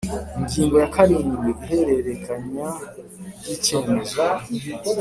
[0.39, 2.67] Ingingo ya karindwi Ihererekanya
[3.39, 4.21] ry icyemezo